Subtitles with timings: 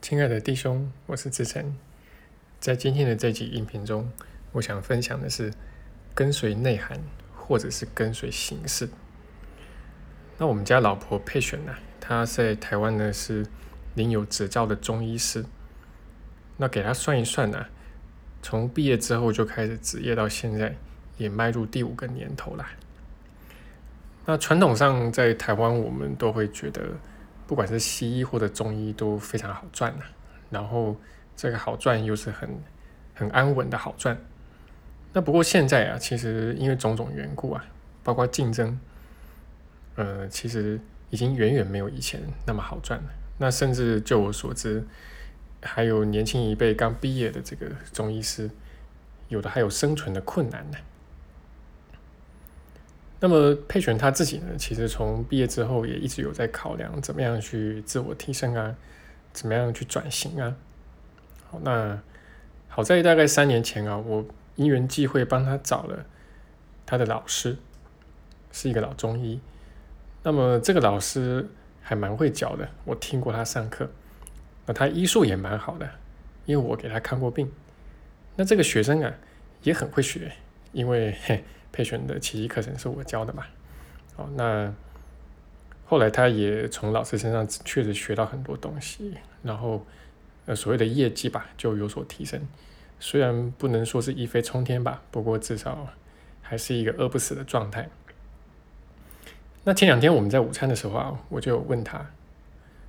[0.00, 1.76] 亲爱的弟兄，我是志成。
[2.58, 4.10] 在今天的这集音频中，
[4.52, 5.52] 我想分享的是
[6.14, 6.98] 跟随内涵，
[7.36, 8.88] 或者是跟随形式。
[10.38, 13.46] 那我们家老婆佩璇呢，她在台湾呢是
[13.94, 15.44] 领有执照的中医师。
[16.56, 17.66] 那给她算一算呢，
[18.42, 20.74] 从毕业之后就开始执业到现在，
[21.18, 22.66] 也迈入第五个年头了。
[24.24, 26.82] 那传统上在台湾，我们都会觉得。
[27.50, 30.04] 不管是西医或者中医都非常好赚呐，
[30.50, 30.94] 然后
[31.34, 32.48] 这个好赚又是很
[33.12, 34.16] 很安稳的好赚。
[35.12, 37.64] 那不过现在啊，其实因为种种缘故啊，
[38.04, 38.78] 包括竞争，
[39.96, 40.78] 呃，其实
[41.10, 43.10] 已经远远没有以前那么好赚了。
[43.38, 44.86] 那甚至就我所知，
[45.60, 48.48] 还有年轻一辈刚毕业的这个中医师，
[49.26, 50.78] 有的还有生存的困难呢。
[53.20, 58.74] 那么佩璇他自己呢，其实从毕业之后也一直有在考量怎么样去自我提升啊，
[59.32, 60.56] 怎么样去转型啊。
[61.50, 62.00] 好，那
[62.68, 64.24] 好在大概三年前啊，我
[64.56, 66.06] 因缘际会帮他找了
[66.86, 67.58] 他的老师，
[68.52, 69.38] 是一个老中医。
[70.22, 71.46] 那么这个老师
[71.82, 73.90] 还蛮会教的，我听过他上课，
[74.64, 75.88] 那他医术也蛮好的，
[76.46, 77.52] 因为我给他看过病。
[78.36, 79.12] 那这个学生啊
[79.62, 80.32] 也很会学，
[80.72, 81.44] 因为嘿。
[81.72, 83.46] 佩璇的奇迹课程是我教的嘛？
[84.16, 84.74] 哦，那
[85.86, 89.86] 后来他也从老师身上确实学到很多东西，然后
[90.46, 92.44] 呃所谓的业绩吧就有所提升。
[92.98, 95.86] 虽然不能说是一飞冲天吧，不过至少
[96.42, 97.88] 还是一个饿不死的状态。
[99.62, 102.04] 那前两天我们在午餐的时候啊，我就问他，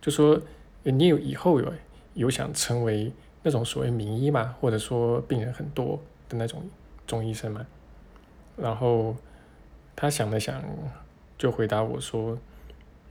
[0.00, 0.40] 就说
[0.84, 1.70] 你有以后有
[2.14, 3.12] 有想成为
[3.42, 4.56] 那种所谓名医吗？
[4.62, 6.62] 或者说病人很多的那种
[7.12, 7.66] 中医生嘛？
[8.56, 9.14] 然后
[9.94, 10.64] 他想了想，
[11.36, 12.38] 就回答我说：“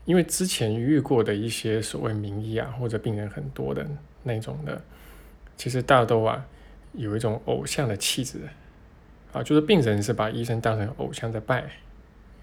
[0.06, 3.88] 因为之前遇过的一些所谓名医啊，或者病人很多的
[4.24, 4.82] 那种的，
[5.56, 6.44] 其实大都啊
[6.94, 8.40] 有一种偶像的气质
[9.34, 11.70] 啊，就是病人是把医生当成偶像在拜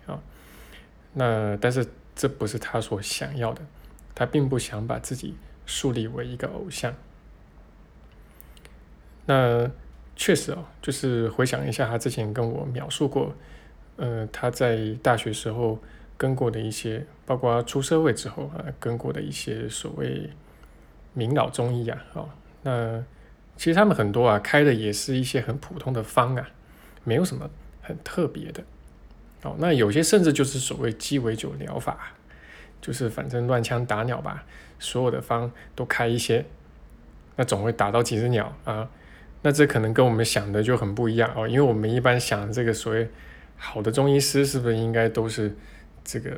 [0.06, 0.22] 啊。
[1.14, 1.84] 那但是
[2.14, 3.62] 这不是他所想要的，
[4.14, 5.34] 他并不想把自己
[5.66, 6.94] 树立为一个偶像。
[9.26, 9.68] 那。”
[10.20, 13.32] 确实哦，就是回想一下他之前跟我描述过，
[13.96, 15.78] 呃，他在大学时候
[16.16, 20.28] 跟过的一些，包括出社会之后啊跟过的一些所谓
[21.14, 22.28] 名老中医啊，哦，
[22.64, 23.00] 那
[23.56, 26.50] 其实他们很多啊开的也是一些很普通的方啊，
[27.04, 27.48] 没有什么
[27.80, 28.60] 很特别的，
[29.44, 32.12] 哦，那有些甚至就是所谓鸡尾酒疗法，
[32.80, 34.44] 就是反正乱枪打鸟吧，
[34.80, 36.44] 所有的方都开一些，
[37.36, 38.90] 那总会打到几只鸟啊。
[39.42, 43.08] 那这可能跟我们想的就很不一样哦，因为我们一般想这个所谓
[43.56, 45.54] 好的中医师是不是应该都是
[46.04, 46.30] 这个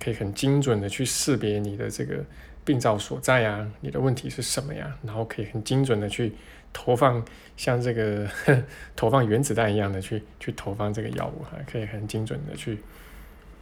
[0.00, 2.24] 可以很精准的去识别你的这个
[2.64, 4.96] 病灶所在啊，你的问题是什么呀？
[5.02, 6.32] 然后可以很精准的去
[6.72, 7.24] 投放
[7.56, 8.28] 像这个
[8.94, 12.78] 投放原子弹一样的去去投放这个药物哈，可以很精准的去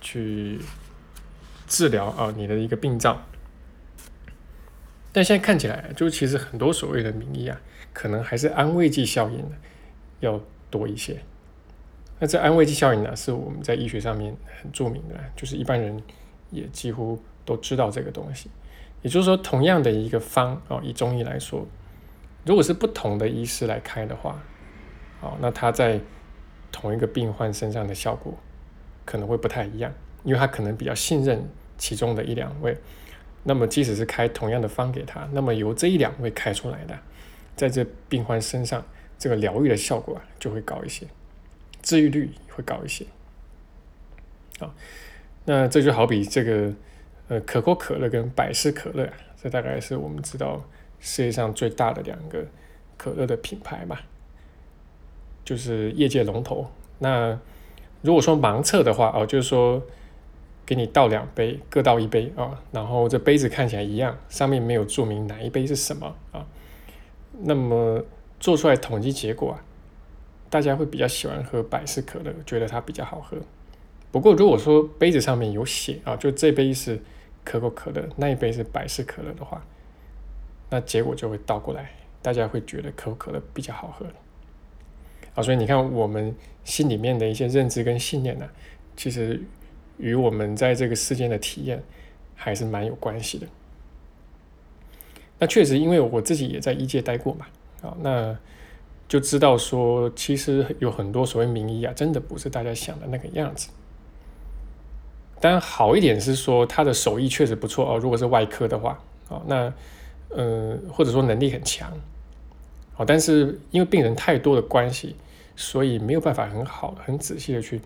[0.00, 0.58] 去
[1.66, 3.22] 治疗啊你的一个病灶。
[5.14, 7.58] 但现在看起来，就其实很多所谓的名医啊。
[7.92, 9.40] 可能还是安慰剂效应
[10.18, 11.16] 要多一些。
[12.18, 16.02] 那这安慰剂效应呢，是我们在医学上面很著名的，就是一般人
[16.50, 18.50] 也几乎都知道这个东西。
[19.02, 21.64] 也就是说，同样的一个方哦，以中医来说，
[22.44, 24.42] 如果是不同的医师来开的话，
[25.20, 26.00] 哦，那他在
[26.72, 28.36] 同一个病患身上的效果
[29.04, 29.92] 可能会不太一样，
[30.24, 31.48] 因为他可能比较信任
[31.78, 32.76] 其中的一两位。
[33.44, 36.98] 那么，即使是开同样的方给他，那么由这一两位开出来的。
[37.54, 38.84] 在这病患身上，
[39.16, 41.06] 这个疗愈的效果啊就会高一些，
[41.82, 43.06] 治愈率会高一些。
[44.58, 44.74] 啊，
[45.44, 46.72] 那这就好比这个
[47.28, 49.08] 呃可口可乐跟百事可乐，
[49.40, 50.64] 这大概是我们知道
[50.98, 52.44] 世界上最大的两个
[52.96, 54.02] 可乐的品牌吧，
[55.44, 56.68] 就是业界龙头。
[56.98, 57.38] 那
[58.02, 59.80] 如果说盲测的话，哦，就是说
[60.66, 66.46] 给你倒两杯，各倒一杯啊，然后这杯子看起来一样，上面没有注明哪一杯是什么啊。
[67.40, 68.02] 那么
[68.38, 69.64] 做出来统计结果啊，
[70.48, 73.36] 大家会比较喜欢喝百事可乐，觉得它比较好喝。
[74.12, 77.00] 不过如果说杯子上面有写啊，就这杯是
[77.44, 79.64] 可口可乐，那一杯是百事可乐的话，
[80.70, 81.90] 那结果就会倒过来，
[82.22, 84.06] 大家会觉得可口可乐比较好喝。
[85.34, 88.48] 啊，所以你看我们心里面的一些认知跟信念呢，
[88.96, 89.42] 其实
[89.98, 91.82] 与我们在这个世间的体验
[92.34, 93.46] 还是蛮有关系的。
[95.38, 97.46] 那确实，因为我自己也在医界待过嘛，
[97.82, 98.36] 啊，那
[99.08, 103.68] 就知道说，其实有很多所谓名医啊，真的不是大家想的那个样子。
[105.40, 107.98] 当然，好一点是说他的手艺确实不错哦。
[107.98, 108.98] 如果是外科的话，
[109.28, 109.72] 哦，那
[110.30, 111.92] 呃，或者说能力很强，
[112.96, 115.16] 哦，但是因为病人太多的关系，
[115.54, 117.80] 所以没有办法很好、很仔细的去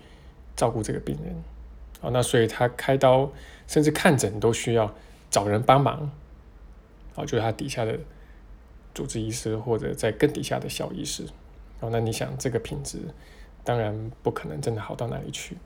[0.55, 1.35] 照顾这个病人，
[2.01, 3.31] 好，那所以他开刀
[3.67, 4.95] 甚至看诊都需要
[5.31, 6.11] 找人帮忙，
[7.15, 7.99] 好，就是他底下的
[8.95, 11.25] 主治医师或者在更底下的小医师，
[11.81, 12.99] 好，那你想这个品质，
[13.65, 15.57] 当然不可能真的好到哪里去，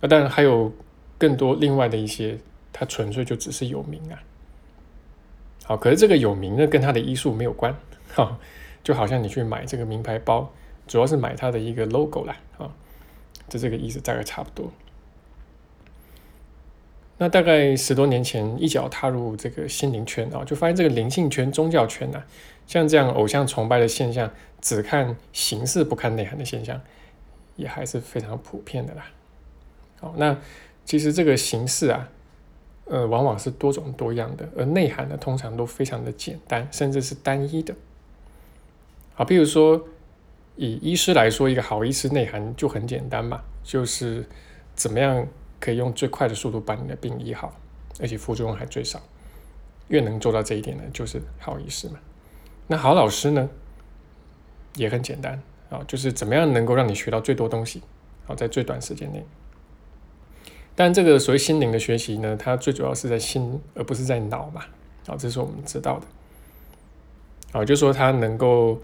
[0.00, 0.72] 那当然还有
[1.18, 2.38] 更多另外的一些，
[2.72, 4.22] 他纯粹就只是有名啊。
[5.64, 7.76] 好，可是这个有名呢，跟他的医术没有关，
[8.14, 8.38] 哈，
[8.82, 10.50] 就好像你去买这个名牌包，
[10.88, 12.68] 主要是买它的一个 logo 啦，啊，
[13.48, 14.72] 就这个意思大概差不多。
[17.22, 22.20] 那大概十多年前一脚踏入这个心灵圈啊，就发现这个灵性圈、宗教圈呐，
[22.66, 24.28] 像这样偶像崇拜的现象，
[24.60, 26.80] 只看形式不看内涵的现象，
[27.54, 29.06] 也还是非常普遍的啦。
[30.00, 30.36] 好，那
[30.84, 32.08] 其实这个形式啊。
[32.86, 37.72] 呃，往往是多种多样的，而内涵呢，通常都非常的简单，甚至是单一的。
[39.14, 39.86] 好，比如说
[40.56, 44.26] 以医师来说，一个好医师内涵就很简单嘛，就是
[44.74, 45.24] 怎么样
[45.62, 47.54] 可以用最快的速度把你的病医好，
[48.00, 49.00] 而且副作用还最少。
[49.86, 52.00] 越能做到这一点呢，就是好医师嘛。
[52.66, 53.48] 那好老师呢，
[54.74, 57.80] 也很简单啊，就是怎么样能够让你学到最多东西，
[58.24, 59.24] 好，在最短时间内。
[60.74, 64.64] 但这个所谓心灵的学习呢，它最主要是在心，而不是在脑嘛。
[65.06, 67.60] 啊，这是我们知道的。
[67.60, 68.80] 啊，就说它能够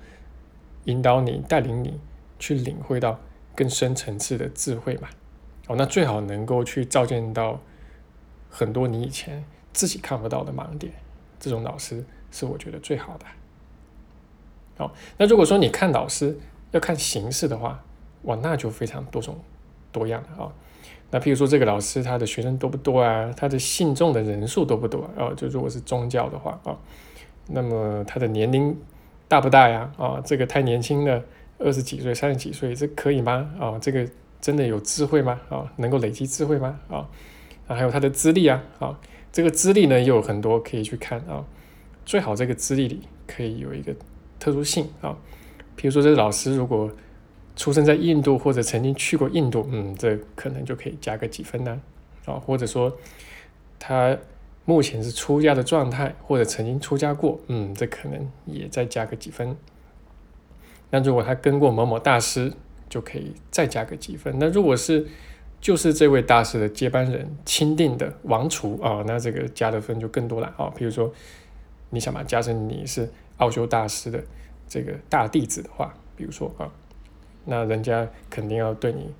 [0.84, 1.98] 引导你、带领你
[2.38, 3.18] 去领会到
[3.56, 5.08] 更深层次的智慧嘛。
[5.68, 7.60] 哦，那最好能够去照见到
[8.50, 10.92] 很多你以前自己看不到的盲点。
[11.38, 13.24] 这种老师是我觉得最好的。
[14.76, 16.36] 好，那如果说你看老师
[16.72, 17.84] 要看形式的话，
[18.22, 19.38] 哇，那就非常多种
[19.92, 20.52] 多样的啊。
[21.10, 23.32] 那譬如说，这个老师他的学生多不多啊？
[23.36, 25.32] 他的信众的人数多不多啊？
[25.36, 26.76] 就如果是宗教的话啊，
[27.46, 28.76] 那么他的年龄
[29.26, 29.90] 大不大呀？
[29.96, 31.22] 啊，这个太年轻了，
[31.58, 33.50] 二十几岁、三十几岁，这可以吗？
[33.58, 34.06] 啊，这个
[34.40, 35.40] 真的有智慧吗？
[35.48, 36.78] 啊，能够累积智慧吗？
[36.88, 37.08] 啊，
[37.66, 38.98] 啊，还有他的资历啊，啊，
[39.32, 41.44] 这个资历呢，也有很多可以去看啊。
[42.04, 43.94] 最好这个资历里可以有一个
[44.38, 45.16] 特殊性啊，
[45.76, 46.90] 比如说这老师如果。
[47.56, 51.80] 出生在印度或者曾经去过印度，嗯，这可能就可以加个几分呢，
[52.24, 52.96] 啊，或者说
[53.80, 54.16] 他
[54.64, 59.56] 目前是出家的状态，或者曾经出家过，嗯，这可能也再加个几分。
[60.90, 62.52] 那如果他跟过某某大师，
[62.88, 64.34] 就可以再加个几分。
[64.38, 65.06] 那如果是
[65.60, 70.72] 就是这位大师的接班人钦定的王储啊，那这个加的分就更多了啊。
[70.76, 71.12] 比如说
[71.90, 74.22] 你想把加成你是奥修大师的
[74.68, 76.70] 这个大弟子的话，比如说啊。
[77.50, 79.10] 那人家肯定要对你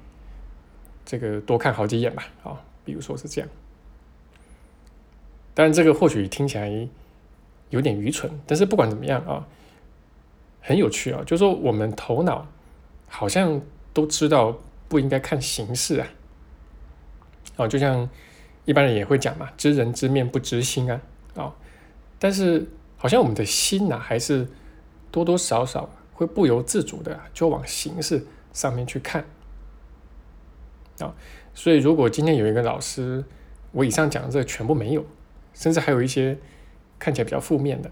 [1.03, 3.49] 这个多看好几眼吧，啊，比如说是这样。
[5.55, 6.88] 当然，这个或许听起来
[7.71, 9.49] 有点愚蠢，但是不管怎么样啊，
[10.61, 11.23] 很有趣啊。
[11.25, 12.47] 就是说，我们头脑
[13.08, 13.60] 好像
[13.93, 14.56] 都知道
[14.88, 16.06] 不应该看形式啊，
[17.56, 18.08] 啊，就像
[18.64, 21.00] 一般人也会讲嘛，“知人知面不知心”啊，
[21.34, 21.55] 啊，
[22.19, 24.49] 但是好像我们的心呐，还是
[25.10, 25.90] 多多少少。
[26.19, 29.25] 会不由自主的就往形式上面去看。
[30.99, 31.14] 啊，
[31.54, 33.25] 所以如果今天有一个老师，
[33.70, 35.06] 我以上讲的这全部没有，
[35.54, 36.37] 甚至还有一些
[36.99, 37.88] 看起来比较负面的。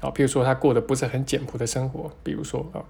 [0.00, 2.80] 啊，比如说他过得不是很简朴的生活，比如说啊，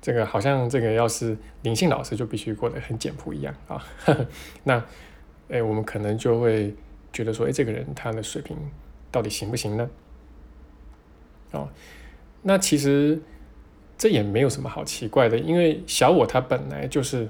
[0.00, 3.84] 这个好像这个要是灵性老师就必须过得很简朴一样啊，
[4.64, 4.84] 那
[5.48, 6.74] 哎，我们可能就会
[7.12, 8.56] 觉得说，哎，这个人他的水平
[9.10, 9.90] 到底行不行呢？
[11.52, 11.68] 哦。
[12.42, 13.20] 那其实
[13.96, 17.28] 这也没有什么好奇怪的，因为小我他本来就是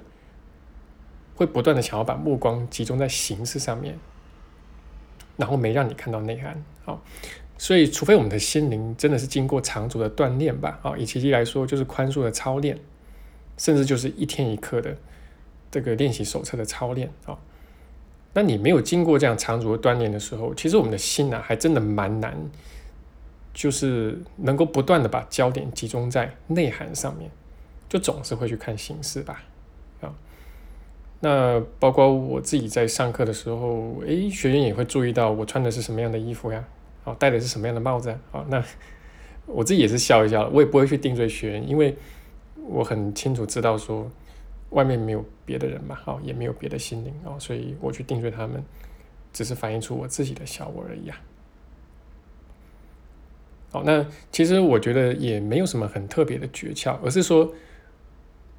[1.35, 3.99] 会不断的想要把目光集中在形式上面，
[5.37, 6.63] 然后没让你看到内涵。
[6.85, 7.03] 好，
[7.59, 12.79] 所以除非我们的心灵真的是经过长足的锻炼吧，啊，以奇迹来说就是宽恕的操练，
[13.59, 14.97] 甚至就是一天一刻的
[15.71, 17.37] 这个练习手册的操练啊。
[18.33, 22.35] 那你没有经过这样长足的锻炼的时候，其实我们的心呢，还真的蛮难。
[23.55, 27.29] 就是能够不断的把焦点集中在内涵上面，
[27.89, 29.43] 就总是会去看形式吧，
[30.01, 30.15] 啊，
[31.19, 36.65] 那包括我自己在上课的时候，诶，学员也会注意到我穿的是什么样的衣服呀，
[37.09, 38.63] 哦，戴的是什么样的帽子啊，那
[39.47, 41.97] 我自己也是笑一笑，我也不会去定罪学员，因为
[42.67, 44.11] 我很清楚知道说
[44.71, 48.63] 外面没有别的人嘛，哦，也没有别的心灵啊，所以我去定罪他们，
[49.33, 51.17] 只是反映出我自己的小我而已啊。
[53.71, 57.53] 好，那其实我觉得也没有什么很特别的诀窍，而是说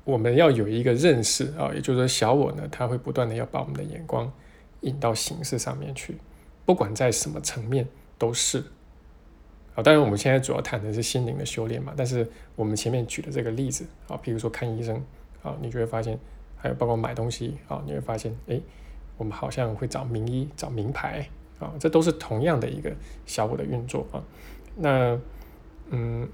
[0.03, 4.31] 我们要有一个认识啊，也就是说小我呢，他会不断的要把我们的眼光
[4.81, 6.17] 引到形式上面去，
[6.65, 7.87] 不管在什么层面
[8.19, 8.63] 都是
[9.73, 15.01] 啊，当然我们现在主要谈的是心灵的修炼嘛，但是我们前面举的这个例子，啊，比如说看医生，
[15.41, 16.19] 啊，你就会发现，
[16.57, 18.59] 还有包括买东西，啊，你会发现，哎，
[19.17, 21.27] 我们好像会找名医、找名牌，
[21.59, 22.93] 啊，这都是同样的一个
[23.25, 24.21] 小我的运作啊。
[24.75, 25.17] 那，
[25.91, 26.27] 嗯，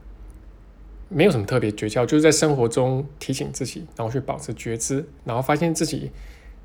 [1.08, 6.12] 没有什么特别诀窍，就是在生活中提醒自己，然后去保持觉知，然后发现自己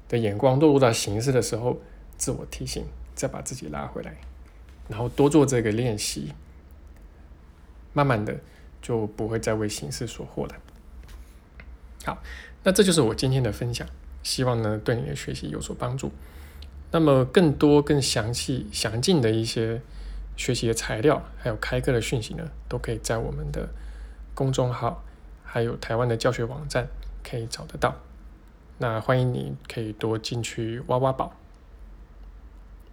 [0.08, 1.76] 的眼光落入到形式的时候，
[2.16, 4.16] 自我提醒，再把自己拉回来，
[4.90, 6.34] 然后多做这个练习，
[7.94, 8.36] 慢慢的
[8.82, 10.54] 就不会再为形式所惑了。
[12.04, 12.18] 好，
[12.64, 13.86] 那这就是我今天的分享，
[14.22, 16.10] 希望呢对你的学习有所帮助。
[16.90, 19.80] 那么更多、更详细、详尽的一些。
[20.36, 23.68] 学习的材料，还有开课的讯息呢，都可以在我们的
[24.34, 25.04] 公众号，
[25.44, 26.88] 还有台湾的教学网站
[27.22, 27.94] 可以找得到。
[28.78, 31.36] 那欢迎你可以多进去挖挖宝。